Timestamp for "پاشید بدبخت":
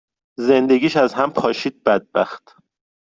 1.33-2.55